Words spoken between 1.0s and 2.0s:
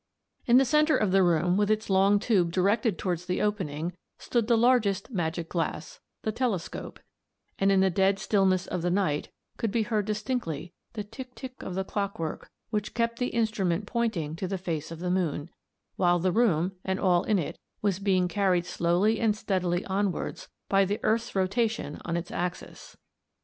the room, with its